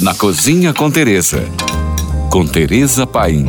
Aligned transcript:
Na 0.00 0.14
Cozinha 0.14 0.72
com 0.72 0.88
Teresa. 0.88 1.42
Com 2.30 2.46
Teresa 2.46 3.04
Paim. 3.04 3.46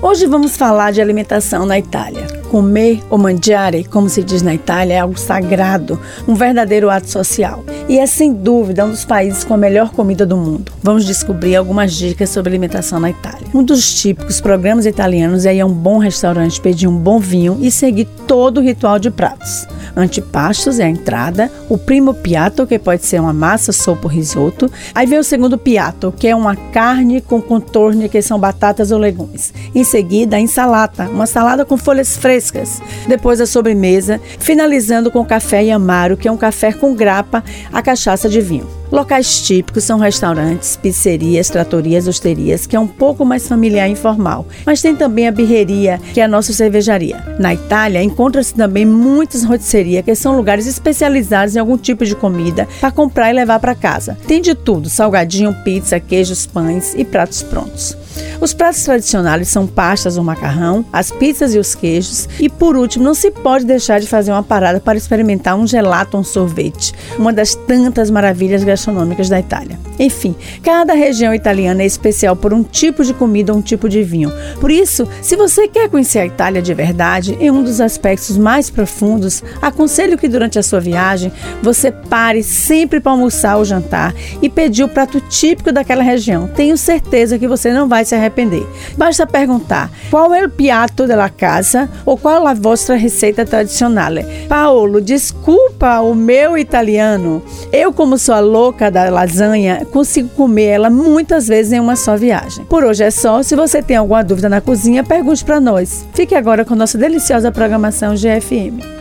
Hoje 0.00 0.24
vamos 0.24 0.56
falar 0.56 0.92
de 0.92 1.00
alimentação 1.02 1.66
na 1.66 1.78
Itália. 1.78 2.26
Comer 2.48 3.02
ou 3.10 3.18
mangiare, 3.18 3.84
como 3.84 4.08
se 4.08 4.22
diz 4.22 4.40
na 4.40 4.54
Itália, 4.54 4.94
é 4.94 4.98
algo 5.00 5.18
sagrado, 5.18 6.00
um 6.26 6.34
verdadeiro 6.34 6.88
ato 6.88 7.10
social. 7.10 7.62
E 7.86 7.98
é 7.98 8.06
sem 8.06 8.32
dúvida 8.32 8.86
um 8.86 8.90
dos 8.90 9.04
países 9.04 9.44
com 9.44 9.52
a 9.52 9.58
melhor 9.58 9.90
comida 9.90 10.24
do 10.24 10.38
mundo. 10.38 10.72
Vamos 10.82 11.04
descobrir 11.04 11.54
algumas 11.54 11.92
dicas 11.92 12.30
sobre 12.30 12.48
alimentação 12.48 12.98
na 12.98 13.10
Itália. 13.10 13.46
Um 13.52 13.62
dos 13.62 14.00
típicos 14.00 14.40
programas 14.40 14.86
italianos 14.86 15.44
é 15.44 15.54
ir 15.54 15.60
a 15.60 15.66
um 15.66 15.74
bom 15.74 15.98
restaurante, 15.98 16.58
pedir 16.58 16.88
um 16.88 16.96
bom 16.96 17.20
vinho 17.20 17.58
e 17.60 17.70
seguir 17.70 18.06
todo 18.26 18.56
o 18.56 18.62
ritual 18.62 18.98
de 18.98 19.10
pratos. 19.10 19.66
Antipastos 19.96 20.78
é 20.78 20.84
a 20.84 20.88
entrada, 20.88 21.50
o 21.68 21.76
primo 21.76 22.14
piatto, 22.14 22.66
que 22.66 22.78
pode 22.78 23.04
ser 23.04 23.20
uma 23.20 23.32
massa, 23.32 23.72
sopa 23.72 24.04
ou 24.04 24.10
risoto. 24.10 24.70
Aí 24.94 25.06
vem 25.06 25.18
o 25.18 25.24
segundo 25.24 25.58
piatto, 25.58 26.12
que 26.16 26.28
é 26.28 26.34
uma 26.34 26.56
carne 26.56 27.20
com 27.20 27.40
contorno, 27.40 28.08
que 28.08 28.22
são 28.22 28.38
batatas 28.38 28.90
ou 28.90 28.98
legumes. 28.98 29.52
Em 29.74 29.84
seguida, 29.84 30.36
a 30.36 30.40
ensalada, 30.40 31.08
uma 31.08 31.26
salada 31.26 31.64
com 31.64 31.76
folhas 31.76 32.16
frescas. 32.16 32.80
Depois 33.06 33.40
a 33.40 33.46
sobremesa, 33.46 34.20
finalizando 34.38 35.10
com 35.10 35.24
café 35.24 35.64
e 35.64 35.70
amaro, 35.70 36.16
que 36.16 36.28
é 36.28 36.32
um 36.32 36.36
café 36.36 36.72
com 36.72 36.94
grapa, 36.94 37.42
a 37.72 37.82
cachaça 37.82 38.28
de 38.28 38.40
vinho. 38.40 38.79
Locais 38.90 39.40
típicos 39.42 39.84
são 39.84 40.00
restaurantes, 40.00 40.76
pizzerias, 40.76 41.48
tratorias, 41.48 42.08
osterias, 42.08 42.66
que 42.66 42.74
é 42.74 42.80
um 42.80 42.88
pouco 42.88 43.24
mais 43.24 43.46
familiar 43.46 43.88
e 43.88 43.92
informal. 43.92 44.44
Mas 44.66 44.82
tem 44.82 44.96
também 44.96 45.28
a 45.28 45.30
birreria, 45.30 46.00
que 46.12 46.20
é 46.20 46.24
a 46.24 46.28
nossa 46.28 46.52
cervejaria. 46.52 47.24
Na 47.38 47.54
Itália, 47.54 48.02
encontra-se 48.02 48.52
também 48.52 48.84
muitas 48.84 49.44
rotisserias, 49.44 50.04
que 50.04 50.14
são 50.16 50.36
lugares 50.36 50.66
especializados 50.66 51.54
em 51.54 51.60
algum 51.60 51.78
tipo 51.78 52.04
de 52.04 52.16
comida 52.16 52.66
para 52.80 52.90
comprar 52.90 53.30
e 53.30 53.34
levar 53.34 53.60
para 53.60 53.76
casa. 53.76 54.18
Tem 54.26 54.42
de 54.42 54.56
tudo: 54.56 54.90
salgadinho, 54.90 55.54
pizza, 55.62 56.00
queijos, 56.00 56.44
pães 56.44 56.92
e 56.96 57.04
pratos 57.04 57.42
prontos. 57.42 57.96
Os 58.40 58.52
pratos 58.52 58.82
tradicionais 58.82 59.48
são 59.48 59.66
pastas 59.66 60.16
ou 60.16 60.24
macarrão, 60.24 60.84
as 60.92 61.10
pizzas 61.10 61.54
e 61.54 61.58
os 61.58 61.74
queijos. 61.74 62.28
E 62.40 62.48
por 62.48 62.76
último, 62.76 63.04
não 63.04 63.14
se 63.14 63.30
pode 63.30 63.64
deixar 63.64 64.00
de 64.00 64.06
fazer 64.06 64.32
uma 64.32 64.42
parada 64.42 64.80
para 64.80 64.98
experimentar 64.98 65.56
um 65.56 65.66
gelato 65.66 66.16
ou 66.16 66.22
um 66.22 66.24
sorvete, 66.24 66.92
uma 67.18 67.32
das 67.32 67.54
tantas 67.54 68.10
maravilhas 68.10 68.64
gastronômicas 68.64 68.79
da 69.28 69.38
Itália. 69.38 69.78
Enfim, 69.98 70.34
cada 70.62 70.94
região 70.94 71.34
italiana 71.34 71.82
é 71.82 71.86
especial 71.86 72.34
por 72.34 72.54
um 72.54 72.62
tipo 72.62 73.04
de 73.04 73.12
comida 73.12 73.52
ou 73.52 73.58
um 73.58 73.62
tipo 73.62 73.88
de 73.88 74.02
vinho. 74.02 74.32
Por 74.60 74.70
isso, 74.70 75.06
se 75.20 75.36
você 75.36 75.68
quer 75.68 75.88
conhecer 75.88 76.20
a 76.20 76.26
Itália 76.26 76.62
de 76.62 76.72
verdade, 76.72 77.36
em 77.40 77.50
um 77.50 77.62
dos 77.62 77.80
aspectos 77.80 78.36
mais 78.38 78.70
profundos, 78.70 79.42
aconselho 79.60 80.16
que 80.16 80.28
durante 80.28 80.58
a 80.58 80.62
sua 80.62 80.80
viagem 80.80 81.32
você 81.62 81.90
pare 81.90 82.42
sempre 82.42 83.00
para 83.00 83.12
almoçar 83.12 83.56
ou 83.56 83.64
jantar 83.64 84.14
e 84.40 84.48
pedir 84.48 84.84
o 84.84 84.88
prato 84.88 85.20
típico 85.20 85.70
daquela 85.72 86.02
região. 86.02 86.48
Tenho 86.48 86.76
certeza 86.76 87.38
que 87.38 87.46
você 87.46 87.72
não 87.72 87.88
vai 87.88 88.04
se 88.04 88.14
arrepender. 88.14 88.66
Basta 88.96 89.26
perguntar 89.26 89.90
qual 90.10 90.34
é 90.34 90.44
o 90.44 90.50
piatto 90.50 91.06
della 91.06 91.28
casa 91.28 91.88
ou 92.06 92.16
qual 92.16 92.48
é 92.48 92.50
a 92.50 92.54
vossa 92.54 92.94
receita 92.94 93.44
tradicional. 93.44 94.00
Paolo, 94.48 95.00
desculpa 95.00 96.00
o 96.00 96.14
meu 96.14 96.56
italiano. 96.56 97.42
Eu, 97.72 97.92
como 97.92 98.16
sou 98.16 98.34
a 98.34 98.40
louca 98.40 98.69
da 98.90 99.08
lasanha, 99.10 99.84
consigo 99.86 100.28
comer 100.30 100.66
ela 100.66 100.90
muitas 100.90 101.48
vezes 101.48 101.72
em 101.72 101.80
uma 101.80 101.96
só 101.96 102.16
viagem. 102.16 102.64
Por 102.64 102.84
hoje 102.84 103.04
é 103.04 103.10
só. 103.10 103.42
Se 103.42 103.56
você 103.56 103.82
tem 103.82 103.96
alguma 103.96 104.22
dúvida 104.22 104.48
na 104.48 104.60
cozinha, 104.60 105.02
pergunte 105.02 105.44
para 105.44 105.60
nós. 105.60 106.06
Fique 106.14 106.34
agora 106.34 106.64
com 106.64 106.74
nossa 106.74 106.96
deliciosa 106.96 107.50
programação 107.50 108.14
GFM. 108.14 108.99